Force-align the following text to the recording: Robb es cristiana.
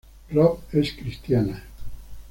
Robb 0.31 0.63
es 0.73 0.93
cristiana. 0.95 1.61